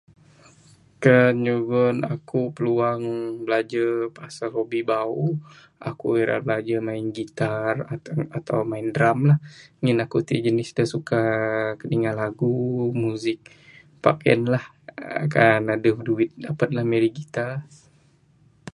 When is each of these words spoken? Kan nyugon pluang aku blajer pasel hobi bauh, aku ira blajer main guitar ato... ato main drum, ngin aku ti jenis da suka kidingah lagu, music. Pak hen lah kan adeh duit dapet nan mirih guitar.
Kan 1.03 1.31
nyugon 1.43 1.97
pluang 2.55 3.03
aku 3.03 3.37
blajer 3.45 3.91
pasel 4.17 4.49
hobi 4.57 4.79
bauh, 4.91 5.33
aku 5.89 6.05
ira 6.21 6.35
blajer 6.45 6.79
main 6.87 7.05
guitar 7.17 7.73
ato... 7.93 8.11
ato 8.37 8.55
main 8.71 8.87
drum, 8.95 9.19
ngin 9.81 9.97
aku 10.05 10.17
ti 10.27 10.35
jenis 10.45 10.69
da 10.77 10.83
suka 10.93 11.21
kidingah 11.79 12.15
lagu, 12.21 12.53
music. 13.03 13.39
Pak 14.03 14.17
hen 14.25 14.41
lah 14.53 14.65
kan 15.33 15.61
adeh 15.73 15.95
duit 16.07 16.29
dapet 16.43 16.69
nan 16.71 16.85
mirih 16.91 17.13
guitar. 17.17 17.55